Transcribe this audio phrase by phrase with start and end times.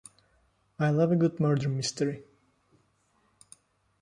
[0.79, 2.23] I love a good murder mystery.